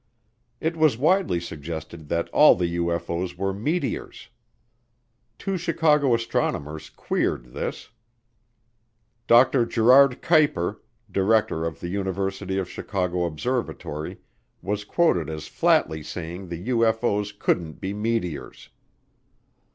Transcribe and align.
It 0.59 0.75
was 0.75 0.97
widely 0.97 1.39
suggested 1.39 2.07
that 2.09 2.27
all 2.29 2.55
the 2.55 2.75
UFO's 2.77 3.37
were 3.37 3.53
meteors. 3.53 4.29
Two 5.37 5.57
Chicago 5.57 6.15
astronomers 6.15 6.89
queered 6.89 7.53
this. 7.53 7.89
Dr. 9.27 9.63
Gerard 9.63 10.19
Kuiper, 10.19 10.77
director 11.11 11.65
of 11.67 11.81
the 11.81 11.87
University 11.89 12.57
of 12.57 12.67
Chicago 12.67 13.25
observatory, 13.25 14.17
was 14.63 14.83
quoted 14.85 15.29
as 15.29 15.47
flatly 15.47 16.01
saying 16.01 16.47
the 16.47 16.69
UFO's 16.69 17.31
couldn't 17.31 17.73
be 17.73 17.93
meteors. 17.93 18.69